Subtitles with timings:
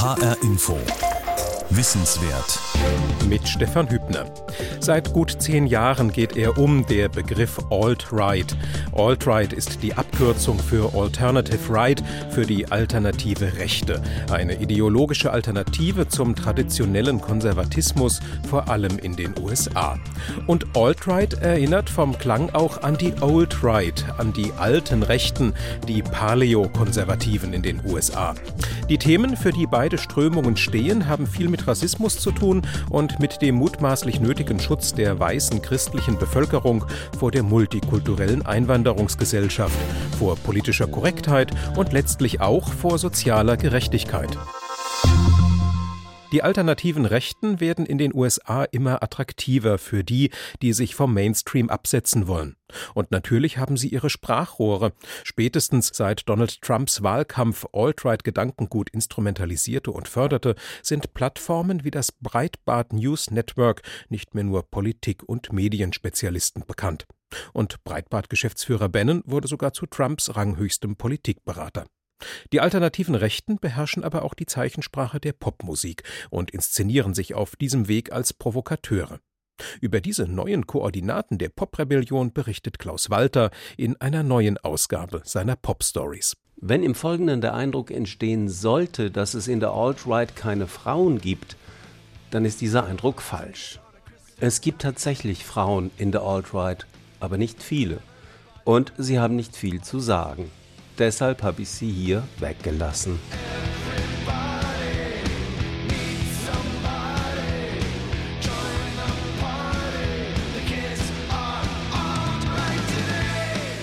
[0.00, 0.78] HR Info.
[1.70, 2.60] Wissenswert.
[3.28, 4.26] Mit Stefan Hübner.
[4.80, 8.56] Seit gut zehn Jahren geht er um, der Begriff Alt-Right.
[8.94, 14.00] Alt-Right ist die Abkürzung für Alternative Right, für die alternative Rechte.
[14.30, 19.98] Eine ideologische Alternative zum traditionellen Konservatismus, vor allem in den USA.
[20.46, 25.54] Und Alt-Right erinnert vom Klang auch an die Old-Right, an die alten Rechten,
[25.88, 28.34] die Paleo-Konservativen in den USA.
[28.88, 33.42] Die Themen, für die beide Strömungen stehen, haben viel mit Rassismus zu tun und mit
[33.42, 36.84] dem mutmaßlich nötigen Schutz der weißen christlichen Bevölkerung
[37.18, 39.74] vor der multikulturellen Einwanderungsgesellschaft,
[40.18, 44.28] vor politischer Korrektheit und letztlich auch vor sozialer Gerechtigkeit.
[46.30, 51.70] Die alternativen Rechten werden in den USA immer attraktiver für die, die sich vom Mainstream
[51.70, 52.56] absetzen wollen.
[52.92, 54.92] Und natürlich haben sie ihre Sprachrohre.
[55.24, 62.92] Spätestens seit Donald Trumps Wahlkampf Alt-Right Gedankengut instrumentalisierte und förderte, sind Plattformen wie das Breitbart
[62.92, 67.06] News Network nicht mehr nur Politik- und Medienspezialisten bekannt.
[67.54, 71.86] Und Breitbart-Geschäftsführer Bannon wurde sogar zu Trumps ranghöchstem Politikberater.
[72.52, 77.88] Die alternativen Rechten beherrschen aber auch die Zeichensprache der Popmusik und inszenieren sich auf diesem
[77.88, 79.20] Weg als Provokateure.
[79.80, 85.82] Über diese neuen Koordinaten der Poprebellion berichtet Klaus Walter in einer neuen Ausgabe seiner Pop
[85.82, 86.36] Stories.
[86.60, 91.56] Wenn im Folgenden der Eindruck entstehen sollte, dass es in der Alt-Right keine Frauen gibt,
[92.30, 93.80] dann ist dieser Eindruck falsch.
[94.40, 96.86] Es gibt tatsächlich Frauen in der Alt-Right,
[97.20, 98.00] aber nicht viele.
[98.64, 100.50] Und sie haben nicht viel zu sagen.
[100.98, 103.20] Deshalb habe ich sie hier weggelassen.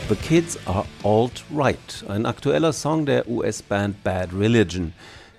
[0.07, 4.93] The Kids Are Alt-Right, ein aktueller Song der US-Band Bad Religion.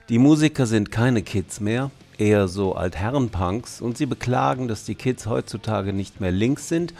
[0.08, 5.26] Die Musiker sind keine Kids mehr, eher so Altherrenpunks und sie beklagen, dass die Kids
[5.26, 6.94] heutzutage nicht mehr links sind,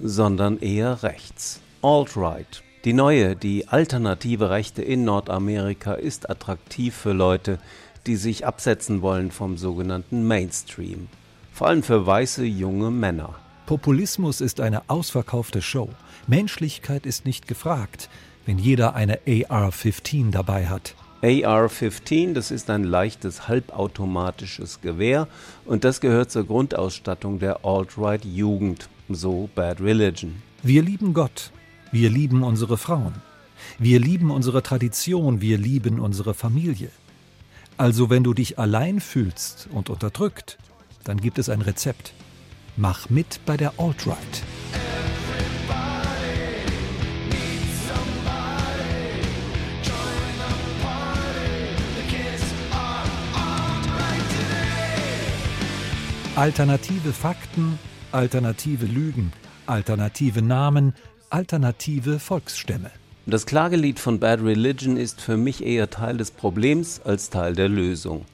[0.00, 1.60] sondern eher rechts.
[1.82, 7.58] Alt-Right, die neue, die alternative Rechte in Nordamerika ist attraktiv für Leute,
[8.06, 11.08] die sich absetzen wollen vom sogenannten Mainstream.
[11.52, 13.34] Vor allem für weiße junge Männer.
[13.66, 15.90] Populismus ist eine ausverkaufte Show.
[16.26, 18.08] Menschlichkeit ist nicht gefragt,
[18.46, 20.94] wenn jeder eine AR-15 dabei hat.
[21.22, 25.28] AR-15, das ist ein leichtes halbautomatisches Gewehr
[25.66, 30.40] und das gehört zur Grundausstattung der Alt-Right-Jugend, so Bad Religion.
[30.62, 31.52] Wir lieben Gott,
[31.92, 33.14] wir lieben unsere Frauen.
[33.78, 36.90] Wir lieben unsere Tradition, wir lieben unsere Familie.
[37.76, 40.58] Also wenn du dich allein fühlst und unterdrückt,
[41.04, 42.12] dann gibt es ein Rezept.
[42.76, 44.42] Mach mit bei der Alt-Right.
[56.36, 57.78] Alternative Fakten,
[58.12, 59.32] alternative Lügen,
[59.66, 60.94] alternative Namen,
[61.30, 62.90] alternative Volksstämme.
[63.26, 67.68] Das Klagelied von Bad Religion ist für mich eher Teil des Problems als Teil der
[67.68, 68.24] Lösung.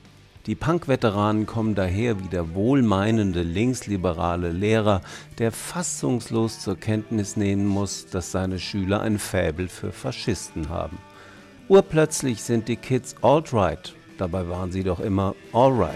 [0.46, 5.02] Die Punk-Veteranen kommen daher wie der wohlmeinende linksliberale Lehrer,
[5.38, 10.98] der fassungslos zur Kenntnis nehmen muss, dass seine Schüler ein Fäbel für Faschisten haben.
[11.68, 15.94] Urplötzlich sind die Kids alt-right, dabei waren sie doch immer alright.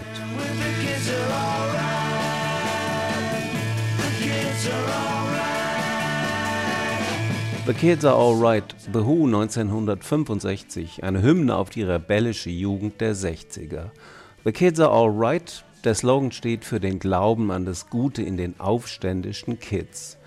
[7.67, 13.91] The Kids Are Alright, The Who 1965, eine Hymne auf die rebellische Jugend der 60er.
[14.43, 18.59] The Kids Are Alright, der Slogan steht für den Glauben an das Gute in den
[18.59, 20.17] aufständischen Kids.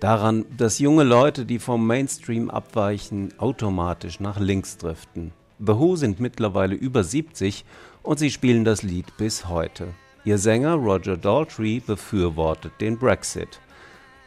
[0.00, 5.30] Daran, dass junge Leute, die vom Mainstream abweichen, automatisch nach links driften.
[5.60, 7.64] The Who sind mittlerweile über 70
[8.02, 9.94] und sie spielen das Lied bis heute.
[10.24, 13.60] Ihr Sänger Roger Daltrey befürwortet den Brexit.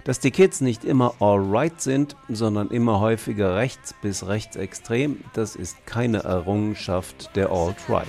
[0.05, 5.85] Dass die Kids nicht immer alright sind, sondern immer häufiger rechts bis rechtsextrem, das ist
[5.85, 8.07] keine Errungenschaft der Alt-Right.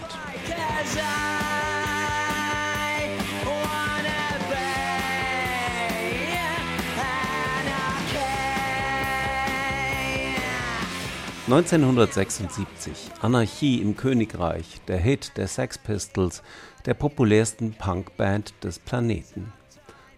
[11.46, 16.42] 1976, Anarchie im Königreich, der Hit der Sex Pistols,
[16.86, 19.52] der populärsten Punkband des Planeten.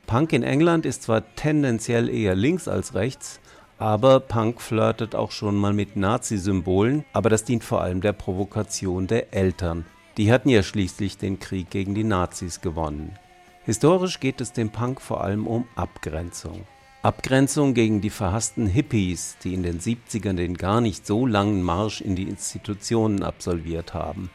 [0.07, 3.41] Punk in England ist zwar tendenziell eher links als rechts,
[3.77, 9.09] aber Punk flirtet auch schon mal mit Nazi-Symbolen, aber das dient vor allem der Provokation
[9.09, 9.85] der Eltern.
[10.17, 13.19] Die hatten ja schließlich den Krieg gegen die Nazis gewonnen.
[13.65, 16.67] Historisch geht es dem Punk vor allem um Abgrenzung.
[17.03, 22.01] Abgrenzung gegen die verhassten Hippies, die in den 70ern den gar nicht so langen Marsch
[22.01, 24.31] in die Institutionen absolviert haben.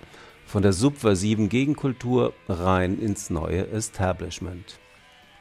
[0.46, 4.81] Von der subversiven Gegenkultur rein ins neue Establishment.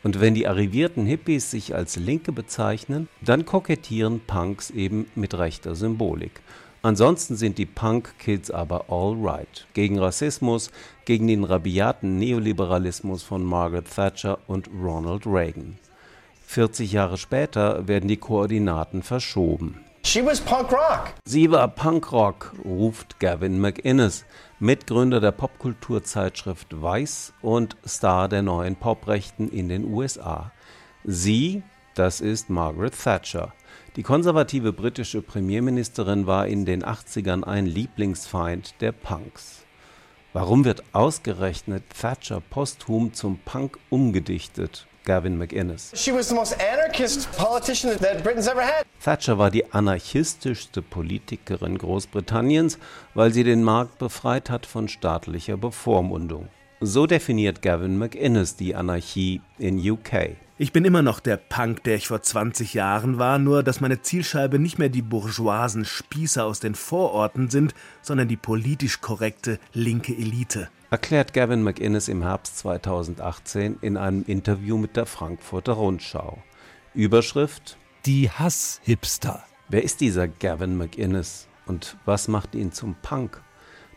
[0.02, 5.74] Und wenn die arrivierten Hippies sich als Linke bezeichnen, dann kokettieren Punks eben mit rechter
[5.74, 6.40] Symbolik.
[6.82, 9.66] Ansonsten sind die Punk-Kids aber all right.
[9.74, 10.70] Gegen Rassismus,
[11.04, 15.78] gegen den rabiaten Neoliberalismus von Margaret Thatcher und Ronald Reagan.
[16.46, 19.76] 40 Jahre später werden die Koordinaten verschoben.
[20.02, 21.12] She was punk rock.
[21.24, 24.24] Sie war Punkrock, ruft Gavin McInnes,
[24.58, 30.52] Mitgründer der Popkulturzeitschrift Weiß und Star der neuen Poprechten in den USA.
[31.04, 31.62] Sie,
[31.94, 33.52] das ist Margaret Thatcher.
[33.96, 39.64] Die konservative britische Premierministerin war in den 80ern ein Lieblingsfeind der Punks.
[40.32, 44.86] Warum wird ausgerechnet Thatcher posthum zum Punk umgedichtet?
[45.04, 45.92] Gavin McInnes.
[49.02, 52.78] Thatcher war die anarchistischste Politikerin Großbritanniens,
[53.14, 56.48] weil sie den Markt befreit hat von staatlicher Bevormundung.
[56.82, 60.36] So definiert Gavin McInnes die Anarchie in UK.
[60.56, 64.00] Ich bin immer noch der Punk, der ich vor 20 Jahren war, nur dass meine
[64.00, 70.14] Zielscheibe nicht mehr die bourgeoisen Spießer aus den Vororten sind, sondern die politisch korrekte linke
[70.14, 70.70] Elite.
[70.90, 76.42] Erklärt Gavin McInnes im Herbst 2018 in einem Interview mit der Frankfurter Rundschau.
[76.94, 77.76] Überschrift
[78.06, 79.44] Die Hasshipster.
[79.68, 83.42] Wer ist dieser Gavin McInnes und was macht ihn zum Punk?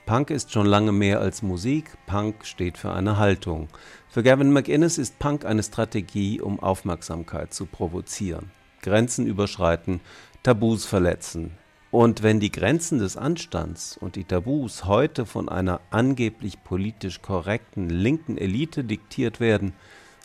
[0.05, 3.69] Punk ist schon lange mehr als Musik, Punk steht für eine Haltung.
[4.09, 8.51] Für Gavin McInnes ist Punk eine Strategie, um Aufmerksamkeit zu provozieren.
[8.81, 10.01] Grenzen überschreiten,
[10.43, 11.51] Tabus verletzen.
[11.89, 17.89] Und wenn die Grenzen des Anstands und die Tabus heute von einer angeblich politisch korrekten
[17.89, 19.71] linken Elite diktiert werden,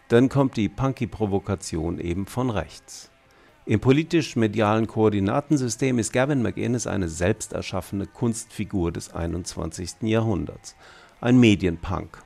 [0.08, 3.12] dann kommt die Punky-Provokation eben von rechts.
[3.68, 10.04] Im politisch-medialen Koordinatensystem ist Gavin McInnes eine selbst erschaffene Kunstfigur des 21.
[10.04, 10.74] Jahrhunderts.
[11.20, 12.22] Ein Medienpunk.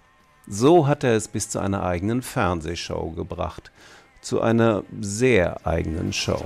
[0.47, 3.73] So hat er es bis zu einer eigenen Fernsehshow gebracht.
[4.21, 6.45] Zu einer sehr eigenen Show.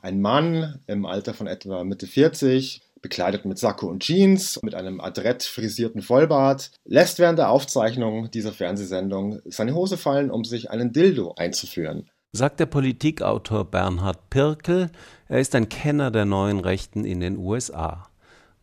[0.00, 4.98] Ein Mann im Alter von etwa Mitte 40, bekleidet mit Sakko und Jeans, mit einem
[4.98, 10.94] adrett frisierten Vollbart, lässt während der Aufzeichnung dieser Fernsehsendung seine Hose fallen, um sich einen
[10.94, 12.08] Dildo einzuführen.
[12.32, 14.90] Sagt der Politikautor Bernhard Pirkel,
[15.28, 18.08] er ist ein Kenner der neuen Rechten in den USA.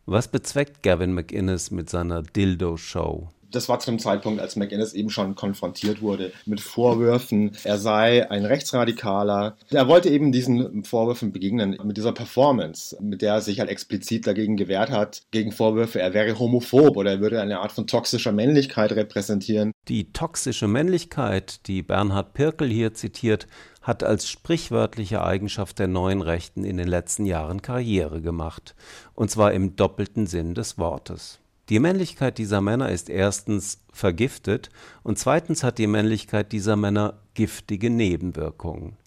[0.06, 3.28] Was bezweckt Gavin McInnes mit seiner Dildo-Show?
[3.54, 8.30] Das war zu dem Zeitpunkt, als McInnes eben schon konfrontiert wurde mit Vorwürfen, er sei
[8.30, 9.56] ein Rechtsradikaler.
[9.70, 14.26] Er wollte eben diesen Vorwürfen begegnen mit dieser Performance, mit der er sich halt explizit
[14.26, 18.32] dagegen gewehrt hat, gegen Vorwürfe, er wäre homophob oder er würde eine Art von toxischer
[18.32, 19.72] Männlichkeit repräsentieren.
[19.88, 23.46] Die toxische Männlichkeit, die Bernhard Pirkel hier zitiert,
[23.82, 28.74] hat als sprichwörtliche Eigenschaft der neuen Rechten in den letzten Jahren Karriere gemacht,
[29.14, 31.41] und zwar im doppelten Sinn des Wortes.
[31.72, 34.68] Die Männlichkeit dieser Männer ist erstens vergiftet
[35.02, 38.98] und zweitens hat die Männlichkeit dieser Männer giftige Nebenwirkungen.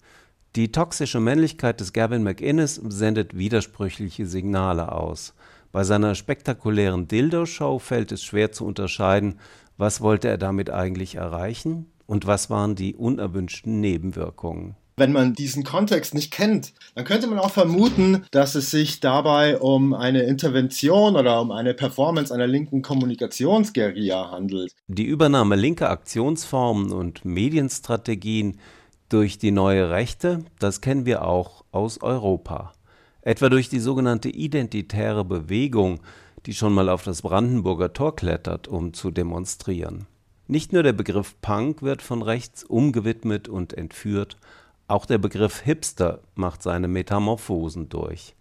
[0.56, 5.32] Die toxische Männlichkeit des Gavin McInnes sendet widersprüchliche Signale aus.
[5.70, 9.38] Bei seiner spektakulären Dildo-Show fällt es schwer zu unterscheiden,
[9.76, 14.74] was wollte er damit eigentlich erreichen und was waren die unerwünschten Nebenwirkungen.
[14.98, 19.58] Wenn man diesen Kontext nicht kennt, dann könnte man auch vermuten, dass es sich dabei
[19.58, 24.74] um eine Intervention oder um eine Performance einer linken Kommunikationsguerilla handelt.
[24.88, 28.58] Die Übernahme linker Aktionsformen und Medienstrategien
[29.10, 32.72] durch die neue Rechte, das kennen wir auch aus Europa.
[33.20, 36.00] Etwa durch die sogenannte identitäre Bewegung,
[36.46, 40.06] die schon mal auf das Brandenburger Tor klettert, um zu demonstrieren.
[40.48, 44.38] Nicht nur der Begriff Punk wird von rechts umgewidmet und entführt,
[44.88, 48.34] auch der Begriff Hipster macht seine Metamorphosen durch.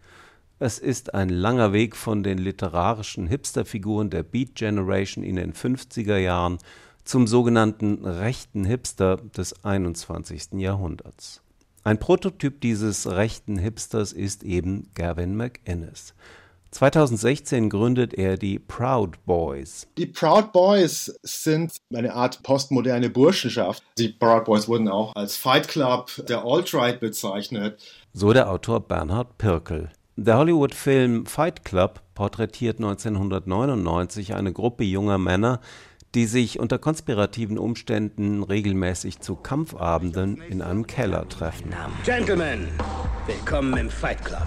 [0.60, 6.18] Es ist ein langer Weg von den literarischen Hipsterfiguren der Beat Generation in den 50er
[6.18, 6.60] Jahren
[7.04, 10.54] zum sogenannten rechten Hipster des 21.
[10.54, 11.42] Jahrhunderts.
[11.84, 16.16] Ein Prototyp dieses rechten Hipsters ist eben Gavin McInnes.
[16.76, 19.88] 2016 gründet er die Proud Boys.
[19.98, 23.82] Die Proud Boys sind eine Art postmoderne Burschenschaft.
[23.98, 27.82] Die Proud Boys wurden auch als Fight Club der Alt-Right bezeichnet.
[28.12, 29.90] So der Autor Bernhard Pirkel.
[30.18, 35.62] Der Hollywood-Film Fight Club porträtiert 1999 eine Gruppe junger Männer,
[36.16, 41.76] die sich unter konspirativen Umständen regelmäßig zu Kampfabenden in einem Keller treffen.
[42.06, 42.70] Gentlemen,
[43.28, 44.46] willkommen im Fight Club.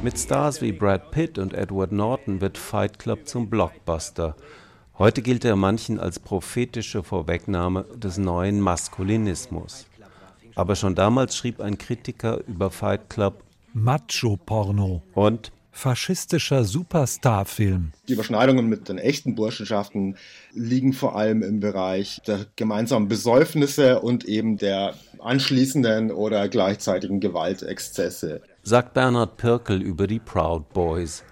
[0.00, 4.36] Mit Stars wie Brad Pitt und Edward Norton wird Fight Club zum Blockbuster.
[4.96, 9.86] Heute gilt er manchen als prophetische Vorwegnahme des neuen Maskulinismus.
[10.54, 13.42] Aber schon damals schrieb ein Kritiker über Fight Club,
[13.74, 15.02] Macho-Porno.
[15.14, 17.92] Und faschistischer Superstar-Film.
[18.08, 20.16] Die Überschneidungen mit den echten Burschenschaften
[20.52, 28.42] liegen vor allem im Bereich der gemeinsamen Besäufnisse und eben der anschließenden oder gleichzeitigen Gewaltexzesse.
[28.64, 31.22] Sagt Bernhard Pirkel über die Proud Boys.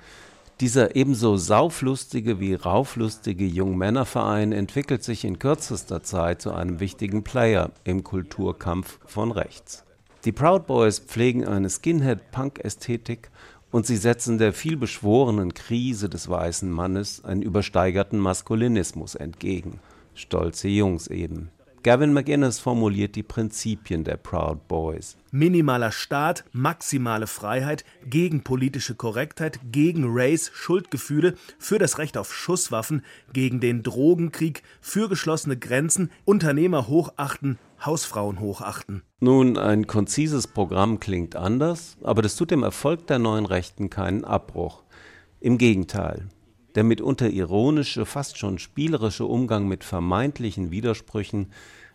[0.60, 7.72] Dieser ebenso sauflustige wie rauflustige Jungmännerverein entwickelt sich in kürzester Zeit zu einem wichtigen Player
[7.82, 9.84] im Kulturkampf von rechts.
[10.24, 13.30] Die Proud Boys pflegen eine Skinhead-Punk-Ästhetik
[13.76, 19.80] und sie setzen der vielbeschworenen Krise des weißen Mannes einen übersteigerten Maskulinismus entgegen.
[20.14, 21.50] Stolze Jungs eben.
[21.83, 25.16] Gavin McInnes formuliert die Prinzipien der Proud Boys.
[25.30, 33.04] Minimaler Staat, maximale Freiheit, gegen politische Korrektheit, gegen Race, Schuldgefühle, für das Recht auf Schusswaffen,
[33.33, 39.02] gegen den Drogenkrieg, für geschlossene Grenzen, Unternehmer hochachten, Hausfrauen hochachten.
[39.21, 44.25] Nun, ein konzises Programm klingt anders, aber das tut dem Erfolg der neuen Rechten keinen
[44.25, 44.83] Abbruch.
[45.40, 46.28] Im Gegenteil.
[46.76, 51.50] Der mitunter ironische, fast schon spielerische Umgang mit vermeintlichen Widersprüchen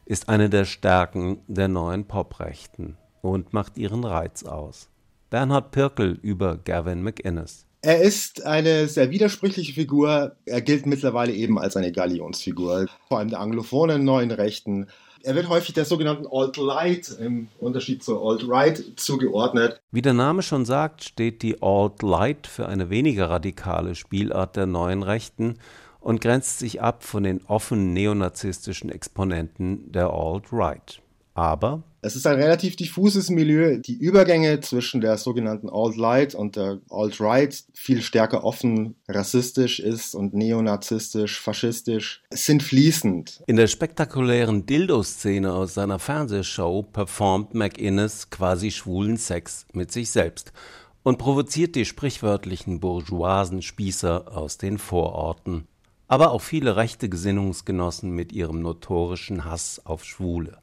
[0.05, 4.89] ist eine der Stärken der neuen Poprechten und macht ihren Reiz aus.
[5.29, 7.67] Bernhard Pirkel über Gavin McInnes.
[7.83, 10.35] Er ist eine sehr widersprüchliche Figur.
[10.45, 14.87] Er gilt mittlerweile eben als eine Galionsfigur, vor allem der anglophonen neuen Rechten
[15.23, 19.81] er wird häufig der sogenannten Alt-Light im Unterschied zur Alt-Right zugeordnet.
[19.91, 25.03] Wie der Name schon sagt, steht die Alt-Light für eine weniger radikale Spielart der neuen
[25.03, 25.55] Rechten
[25.99, 31.01] und grenzt sich ab von den offen neonazistischen Exponenten der Alt-Right.
[31.41, 33.79] Aber es ist ein relativ diffuses Milieu.
[33.79, 40.35] Die Übergänge zwischen der sogenannten Alt-Light und der Alt-Right viel stärker offen rassistisch ist und
[40.35, 43.41] neonazistisch, faschistisch, sind fließend.
[43.47, 50.53] In der spektakulären Dildo-Szene aus seiner Fernsehshow performt McInnes quasi schwulen Sex mit sich selbst
[51.01, 55.65] und provoziert die sprichwörtlichen bourgeoisen Spießer aus den Vororten,
[56.07, 60.61] aber auch viele rechte Gesinnungsgenossen mit ihrem notorischen Hass auf Schwule.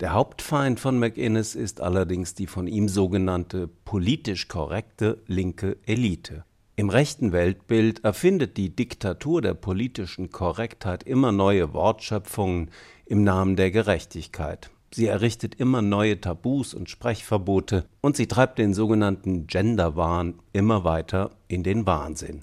[0.00, 6.44] Der Hauptfeind von McInnes ist allerdings die von ihm sogenannte politisch korrekte linke Elite.
[6.76, 12.70] Im rechten Weltbild erfindet die Diktatur der politischen Korrektheit immer neue Wortschöpfungen
[13.06, 14.70] im Namen der Gerechtigkeit.
[14.92, 21.30] Sie errichtet immer neue Tabus und Sprechverbote und sie treibt den sogenannten Genderwahn immer weiter
[21.48, 22.42] in den Wahnsinn.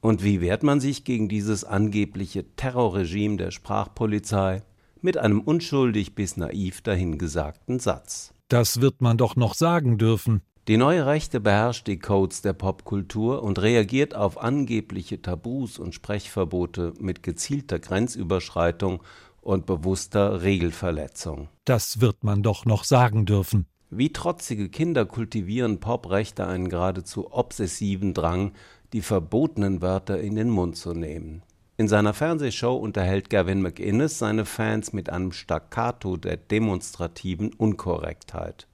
[0.00, 4.62] Und wie wehrt man sich gegen dieses angebliche Terrorregime der Sprachpolizei?
[5.02, 8.32] Mit einem unschuldig bis naiv dahingesagten Satz.
[8.48, 10.42] Das wird man doch noch sagen dürfen.
[10.68, 16.92] Die neue Rechte beherrscht die Codes der Popkultur und reagiert auf angebliche Tabus und Sprechverbote
[17.00, 19.02] mit gezielter Grenzüberschreitung
[19.40, 21.48] und bewusster Regelverletzung.
[21.64, 23.66] Das wird man doch noch sagen dürfen.
[23.90, 28.52] Wie trotzige Kinder kultivieren Poprechte einen geradezu obsessiven Drang,
[28.92, 31.42] die verbotenen Wörter in den Mund zu nehmen.
[31.80, 38.66] In seiner Fernsehshow unterhält Gavin McInnes seine Fans mit einem Staccato der demonstrativen Unkorrektheit.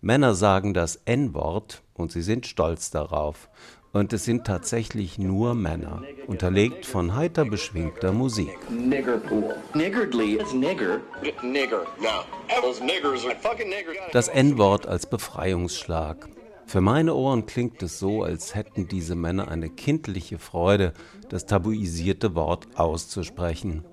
[0.00, 3.48] Männer sagen das N-Wort und sie sind stolz darauf.
[3.92, 8.58] Und es sind tatsächlich nur Männer, unterlegt von heiter beschwingter Musik.
[14.12, 16.28] Das N-Wort als Befreiungsschlag.
[16.68, 20.92] Für meine Ohren klingt es so, als hätten diese Männer eine kindliche Freude,
[21.30, 23.86] das tabuisierte Wort auszusprechen.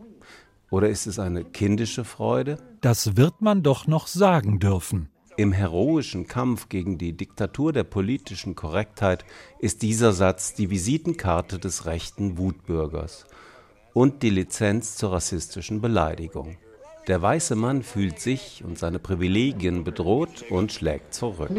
[0.69, 2.57] Oder ist es eine kindische Freude?
[2.81, 5.07] Das wird man doch noch sagen dürfen.
[5.37, 9.23] Im heroischen Kampf gegen die Diktatur der politischen Korrektheit
[9.59, 13.25] ist dieser Satz die Visitenkarte des rechten Wutbürgers
[13.93, 16.57] und die Lizenz zur rassistischen Beleidigung.
[17.07, 21.51] Der weiße Mann fühlt sich und seine Privilegien bedroht und schlägt zurück.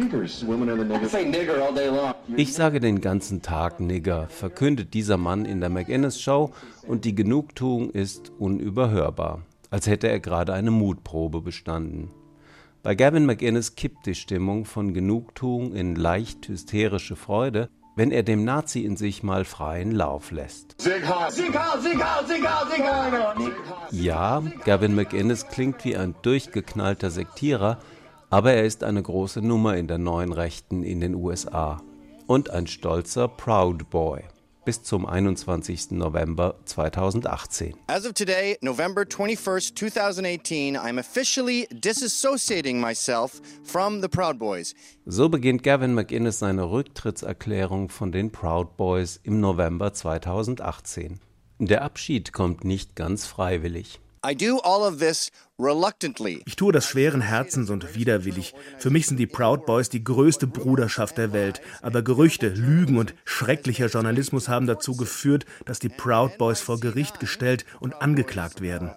[2.37, 6.51] Ich sage den ganzen Tag Nigger, verkündet dieser Mann in der McInnes Show
[6.89, 12.11] und die Genugtuung ist unüberhörbar, als hätte er gerade eine Mutprobe bestanden.
[12.83, 18.45] Bei Gavin McInnes kippt die Stimmung von Genugtuung in leicht hysterische Freude, wenn er dem
[18.45, 20.77] Nazi in sich mal freien Lauf lässt.
[23.91, 27.79] Ja, Gavin McInnes klingt wie ein durchgeknallter Sektierer,
[28.31, 31.81] aber er ist eine große Nummer in der neuen Rechten in den USA
[32.27, 34.23] und ein stolzer Proud Boy
[34.67, 35.93] bis zum 21.
[35.93, 37.75] November 2018.
[37.87, 44.75] As of today, November 21st, 2018, I'm officially disassociating myself from the Proud Boys.
[45.07, 51.21] So beginnt Gavin McInnes seine Rücktrittserklärung von den Proud Boys im November 2018.
[51.59, 54.01] Der Abschied kommt nicht ganz freiwillig.
[54.29, 56.43] I do all of this reluctantly.
[56.47, 58.55] Ich tue das schweren Herzens und widerwillig.
[58.77, 61.61] Für mich sind die Proud Boys die größte Bruderschaft der Welt.
[61.81, 67.21] Aber Gerüchte, Lügen und schrecklicher Journalismus haben dazu geführt, dass die Proud Boys vor Gericht
[67.21, 68.91] gestellt und angeklagt werden.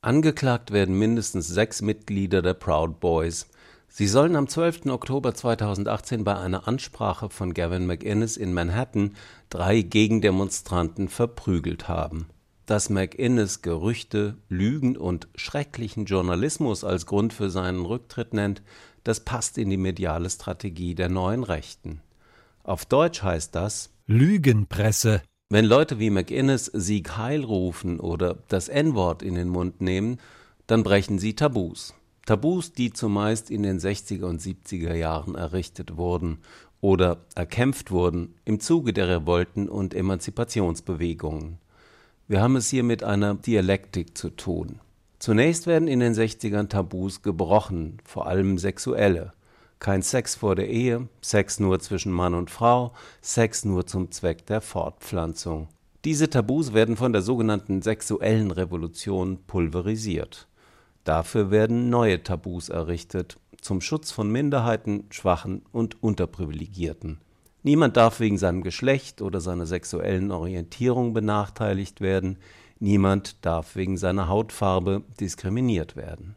[0.00, 3.46] Angeklagt werden mindestens sechs Mitglieder der Proud Boys.
[3.88, 4.86] Sie sollen am 12.
[4.86, 9.14] Oktober 2018 bei einer Ansprache von Gavin McInnes in Manhattan
[9.50, 12.26] drei Gegendemonstranten verprügelt haben.
[12.66, 18.62] Dass McInnes Gerüchte, Lügen und schrecklichen Journalismus als Grund für seinen Rücktritt nennt,
[19.02, 22.00] das passt in die mediale Strategie der neuen Rechten.
[22.62, 25.22] Auf Deutsch heißt das Lügenpresse.
[25.50, 30.18] Wenn Leute wie McInnes Sieg Heil rufen oder das N-Wort in den Mund nehmen,
[30.66, 31.94] dann brechen sie Tabus.
[32.24, 36.38] Tabus, die zumeist in den 60er und 70er Jahren errichtet wurden
[36.80, 41.58] oder erkämpft wurden im Zuge der Revolten und Emanzipationsbewegungen.
[42.26, 44.80] Wir haben es hier mit einer Dialektik zu tun.
[45.18, 49.34] Zunächst werden in den 60ern Tabus gebrochen, vor allem sexuelle.
[49.78, 54.46] Kein Sex vor der Ehe, Sex nur zwischen Mann und Frau, Sex nur zum Zweck
[54.46, 55.68] der Fortpflanzung.
[56.06, 60.48] Diese Tabus werden von der sogenannten sexuellen Revolution pulverisiert.
[61.04, 67.18] Dafür werden neue Tabus errichtet, zum Schutz von Minderheiten, Schwachen und Unterprivilegierten.
[67.66, 72.36] Niemand darf wegen seinem Geschlecht oder seiner sexuellen Orientierung benachteiligt werden,
[72.78, 76.36] niemand darf wegen seiner Hautfarbe diskriminiert werden.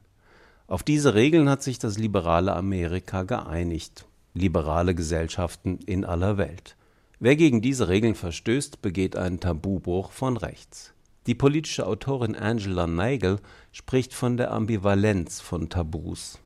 [0.67, 6.77] Auf diese Regeln hat sich das liberale Amerika geeinigt, liberale Gesellschaften in aller Welt.
[7.19, 10.93] Wer gegen diese Regeln verstößt, begeht einen Tabubruch von rechts.
[11.27, 13.39] Die politische Autorin Angela Nagel
[13.73, 16.39] spricht von der Ambivalenz von Tabus.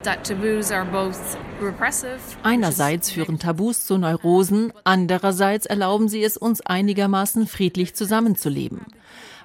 [2.42, 8.82] Einerseits führen Tabus zu Neurosen, andererseits erlauben sie es uns einigermaßen friedlich zusammenzuleben.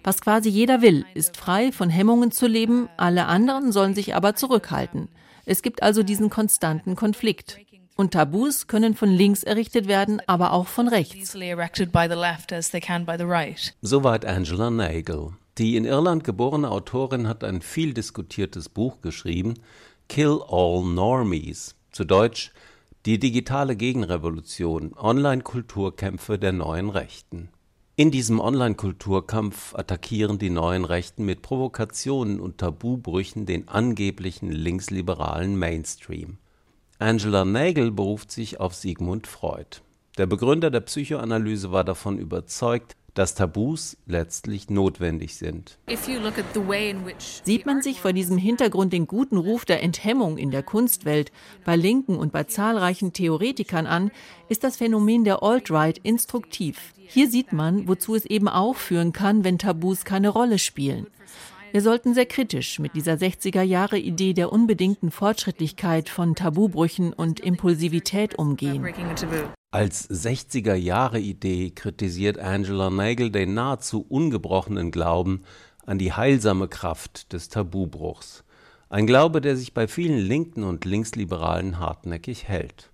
[0.02, 4.36] Was quasi jeder will, ist frei von Hemmungen zu leben, alle anderen sollen sich aber
[4.36, 5.08] zurückhalten.
[5.44, 7.58] Es gibt also diesen konstanten Konflikt.
[7.96, 11.34] Und Tabus können von links errichtet werden, aber auch von rechts.
[13.80, 15.32] Soweit Angela Nagel.
[15.56, 19.54] Die in Irland geborene Autorin hat ein viel diskutiertes Buch geschrieben,
[20.10, 22.52] Kill All Normies, zu Deutsch
[23.06, 27.48] Die digitale Gegenrevolution, Online-Kulturkämpfe der neuen Rechten.
[27.94, 36.36] In diesem Online-Kulturkampf attackieren die neuen Rechten mit Provokationen und Tabubrüchen den angeblichen linksliberalen Mainstream.
[36.98, 39.82] Angela Nagel beruft sich auf Sigmund Freud.
[40.16, 45.78] Der Begründer der Psychoanalyse war davon überzeugt, dass Tabus letztlich notwendig sind.
[47.44, 51.32] Sieht man sich vor diesem Hintergrund den guten Ruf der Enthemmung in der Kunstwelt
[51.66, 54.10] bei Linken und bei zahlreichen Theoretikern an,
[54.48, 56.94] ist das Phänomen der Alt-Right instruktiv.
[56.96, 61.06] Hier sieht man, wozu es eben auch führen kann, wenn Tabus keine Rolle spielen.
[61.76, 67.38] Wir sollten sehr kritisch mit dieser 60er Jahre Idee der unbedingten Fortschrittlichkeit von Tabubrüchen und
[67.38, 68.82] Impulsivität umgehen.
[69.72, 75.42] Als 60er Jahre Idee kritisiert Angela Nagel den nahezu ungebrochenen Glauben
[75.84, 78.42] an die heilsame Kraft des Tabubruchs.
[78.88, 82.90] Ein Glaube, der sich bei vielen Linken und Linksliberalen hartnäckig hält.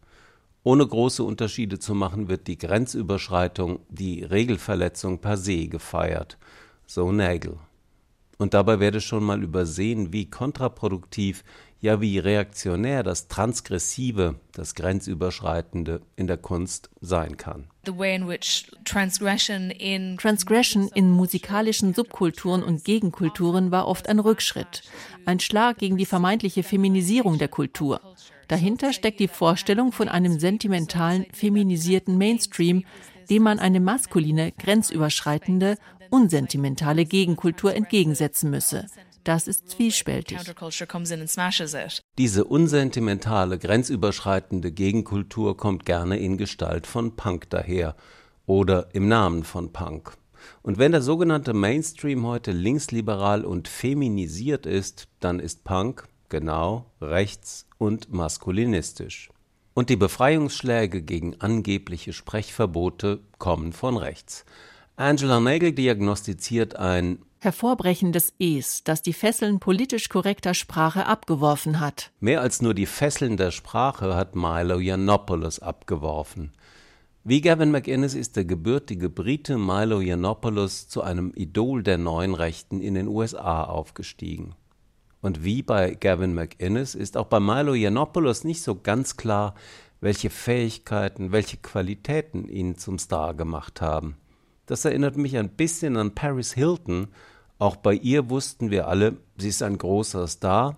[0.65, 6.37] Ohne große Unterschiede zu machen, wird die Grenzüberschreitung, die Regelverletzung per se gefeiert,
[6.89, 7.61] so Nagel.
[8.43, 11.45] Und dabei werde schon mal übersehen, wie kontraproduktiv,
[11.81, 17.69] ja wie reaktionär das Transgressive, das Grenzüberschreitende in der Kunst sein kann.
[18.85, 24.83] Transgression in musikalischen Subkulturen und Gegenkulturen war oft ein Rückschritt,
[25.25, 28.01] ein Schlag gegen die vermeintliche Feminisierung der Kultur.
[28.49, 32.83] Dahinter steckt die Vorstellung von einem sentimentalen, feminisierten Mainstream,
[33.31, 35.77] dem man eine maskuline, grenzüberschreitende
[36.13, 38.87] unsentimentale Gegenkultur entgegensetzen müsse.
[39.25, 40.39] Das ist zwiespältig.
[42.19, 47.97] Diese unsentimentale, grenzüberschreitende Gegenkultur kommt gerne in Gestalt von Punk daher
[48.47, 50.13] oder im Namen von Punk.
[50.63, 57.69] Und wenn der sogenannte Mainstream heute linksliberal und feminisiert ist, dann ist Punk genau rechts
[57.79, 59.31] und maskulinistisch.
[59.73, 64.45] Und die Befreiungsschläge gegen angebliche Sprechverbote kommen von rechts.
[64.97, 72.13] Angela Nagel diagnostiziert ein Hervorbrechen des Es, das die Fesseln politisch korrekter Sprache abgeworfen hat.
[72.21, 76.53] Mehr als nur die Fesseln der Sprache hat Milo Yiannopoulos abgeworfen.
[77.25, 82.81] Wie Gavin McInnes ist der gebürtige Brite Milo Yiannopoulos zu einem Idol der neuen Rechten
[82.81, 84.55] in den USA aufgestiegen.
[85.21, 89.55] Und wie bei Gavin McInnes ist auch bei Milo Yiannopoulos nicht so ganz klar,
[90.01, 94.17] welche Fähigkeiten, welche Qualitäten ihn zum Star gemacht haben.
[94.67, 97.09] Das erinnert mich ein bisschen an Paris Hilton
[97.59, 100.77] Auch bei ihr wussten wir alle, sie ist ein großer Star,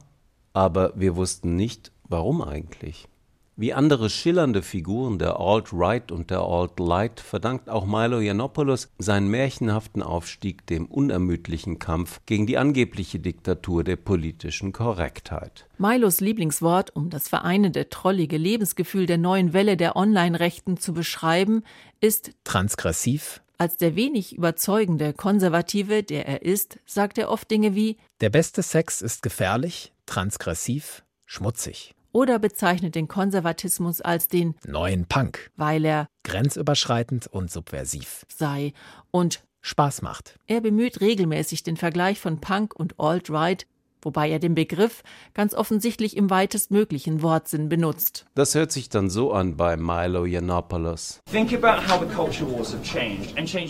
[0.53, 3.09] aber wir wussten nicht, warum eigentlich.
[3.57, 10.03] Wie andere schillernde Figuren der Alt-Right und der Alt-Light verdankt auch Milo Yiannopoulos seinen märchenhaften
[10.03, 15.69] Aufstieg dem unermüdlichen Kampf gegen die angebliche Diktatur der politischen Korrektheit.
[15.79, 21.63] Milos Lieblingswort, um das vereinende, trollige Lebensgefühl der neuen Welle der Online-Rechten zu beschreiben,
[22.01, 23.41] ist transgressiv.
[23.59, 28.63] Als der wenig überzeugende Konservative, der er ist, sagt er oft Dinge wie Der beste
[28.63, 31.95] Sex ist gefährlich, transgressiv, schmutzig.
[32.13, 38.25] oder bezeichnet den Konservatismus als den neuen Punk, weil er grenzüberschreitend und subversiv.
[38.29, 38.73] sei
[39.11, 40.39] und Spaß macht.
[40.47, 43.67] Er bemüht regelmäßig den Vergleich von Punk und Alt-Right,
[44.05, 45.03] wobei er den Begriff
[45.35, 48.27] ganz offensichtlich im weitestmöglichen Wortsinn benutzt.
[48.35, 51.21] Das hört sich dann so an bei Milo Yiannopoulos.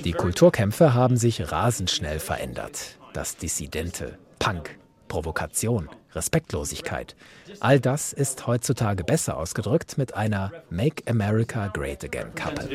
[0.05, 2.99] Die Kulturkämpfe haben sich rasend schnell verändert.
[3.13, 4.77] Das Dissidente, Punk,
[5.09, 7.15] Provokation, Respektlosigkeit.
[7.61, 12.69] All das ist heutzutage besser ausgedrückt mit einer Make America Great Again Kappe.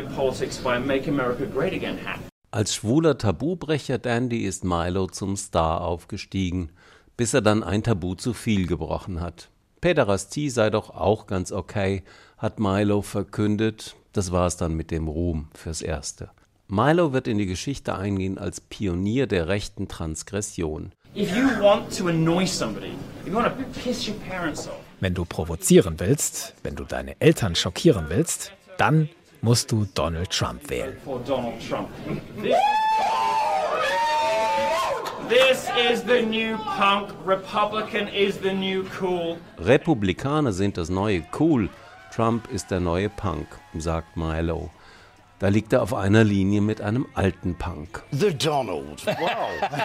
[2.52, 6.72] Als schwuler Tabubrecher Dandy ist Milo zum Star aufgestiegen,
[7.20, 9.50] bis er dann ein Tabu zu viel gebrochen hat.
[9.82, 12.04] Päderastie sei doch auch ganz okay,
[12.38, 13.98] hat Milo verkündet.
[14.14, 16.30] Das war es dann mit dem Ruhm fürs Erste.
[16.70, 20.94] Milo wird in die Geschichte eingehen als Pionier der rechten Transgression.
[25.02, 29.10] Wenn du provozieren willst, wenn du deine Eltern schockieren willst, dann
[29.42, 30.96] musst du Donald Trump wählen.
[39.60, 41.70] Republikaner sind das neue Cool.
[42.12, 44.72] Trump ist der neue Punk, sagt Milo.
[45.38, 48.04] Da liegt er auf einer Linie mit einem alten Punk.
[48.12, 49.06] The Donald.
[49.06, 49.80] Wow.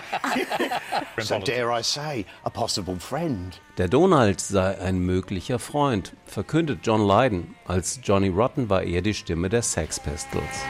[1.19, 3.61] so dare I say, a possible friend.
[3.77, 7.55] Der Donald sei ein möglicher Freund, verkündet John Lydon.
[7.67, 10.65] Als Johnny Rotten war er die Stimme der Sex Pistols.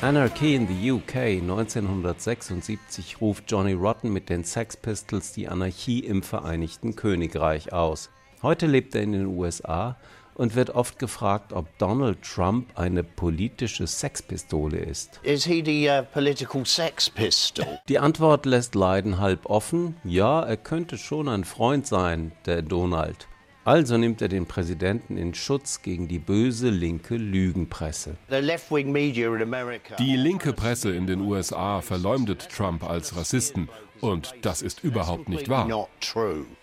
[0.00, 6.22] Anarchy in the UK 1976 ruft Johnny Rotten mit den Sex Pistols die Anarchie im
[6.22, 8.08] Vereinigten Königreich aus.
[8.40, 9.96] Heute lebt er in den USA
[10.36, 15.18] und wird oft gefragt, ob Donald Trump eine politische Sexpistole ist.
[15.24, 17.66] Is he the uh, political sex pistol?
[17.88, 19.96] Die Antwort lässt Leiden halb offen.
[20.04, 23.26] Ja, er könnte schon ein Freund sein, der Donald.
[23.68, 28.16] Also nimmt er den Präsidenten in Schutz gegen die böse linke Lügenpresse.
[28.30, 33.68] Die linke Presse in den USA verleumdet Trump als Rassisten.
[34.00, 35.86] Und das ist überhaupt nicht wahr.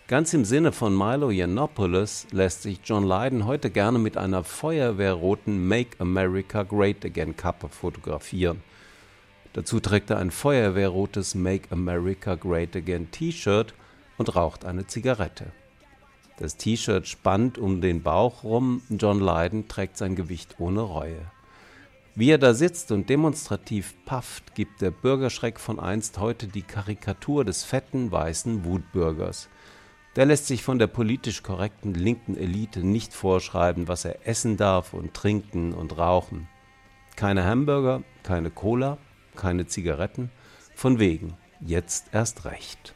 [0.08, 5.68] Ganz im Sinne von Milo Yiannopoulos lässt sich John Lydon heute gerne mit einer feuerwehrroten
[5.68, 8.64] Make America Great Again Kappe fotografieren.
[9.54, 13.76] Dazu trägt er ein feuerwehrrotes Make America Great Again T-Shirt
[14.18, 15.52] und raucht eine Zigarette.
[16.38, 21.32] Das T-Shirt spannt um den Bauch rum, John Lydon trägt sein Gewicht ohne Reue.
[22.18, 27.44] Wie er da sitzt und demonstrativ pafft, gibt der Bürgerschreck von einst heute die Karikatur
[27.44, 29.50] des fetten, weißen Wutbürgers.
[30.16, 34.94] Der lässt sich von der politisch korrekten linken Elite nicht vorschreiben, was er essen darf
[34.94, 36.48] und trinken und rauchen.
[37.18, 38.98] Keine Hamburger, keine Cola,
[39.36, 40.32] keine Zigaretten,
[40.74, 42.95] von wegen, jetzt erst recht.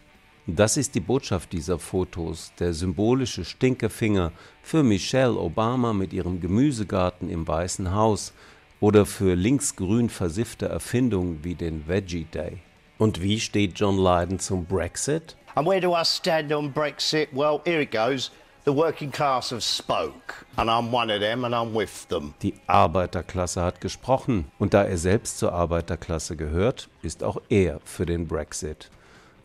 [0.55, 4.31] Das ist die Botschaft dieser Fotos, der symbolische Stinkefinger
[4.63, 8.33] für Michelle Obama mit ihrem Gemüsegarten im Weißen Haus
[8.79, 12.57] oder für linksgrün versiffte Erfindungen wie den Veggie Day.
[12.97, 15.35] Und wie steht John Lydon zum Brexit?
[15.55, 17.29] And where do I stand on Brexit?
[17.31, 18.31] Well, here it goes.
[18.65, 22.33] The working class have spoke, and I'm one of them, and I'm with them.
[22.41, 28.05] Die Arbeiterklasse hat gesprochen, und da er selbst zur Arbeiterklasse gehört, ist auch er für
[28.05, 28.89] den Brexit.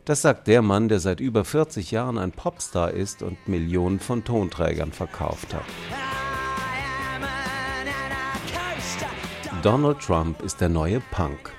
[0.05, 4.23] Das sagt der Mann, der seit über 40 Jahren ein Popstar ist und Millionen von
[4.23, 5.65] Tonträgern verkauft hat.
[9.63, 11.53] Donald Trump ist der neue Punk.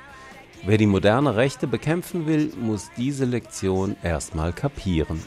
[0.63, 5.19] Wer die moderne Rechte bekämpfen will, muss diese Lektion erstmal kapieren.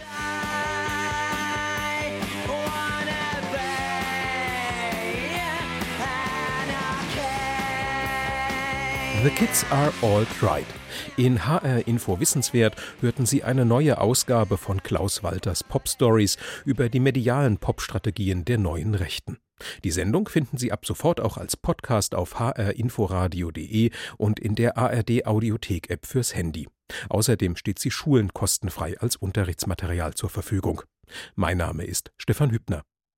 [9.25, 10.78] The Kids Are All Right.
[11.17, 16.89] In HR Info Wissenswert hörten Sie eine neue Ausgabe von Klaus Walters Pop Stories über
[16.89, 19.39] die medialen Popstrategien der neuen Rechten.
[19.85, 25.27] Die Sendung finden Sie ab sofort auch als Podcast auf hrinforadio.de und in der ARD
[25.27, 26.69] Audiothek App fürs Handy.
[27.09, 30.83] Außerdem steht sie Schulen kostenfrei als Unterrichtsmaterial zur Verfügung.
[31.35, 32.83] Mein Name ist Stefan Hübner.